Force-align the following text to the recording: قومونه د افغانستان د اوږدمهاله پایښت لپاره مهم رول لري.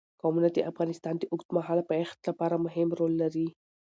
قومونه 0.21 0.49
د 0.51 0.57
افغانستان 0.71 1.15
د 1.17 1.23
اوږدمهاله 1.31 1.83
پایښت 1.91 2.17
لپاره 2.29 2.55
مهم 2.65 2.89
رول 2.99 3.13
لري. 3.23 3.47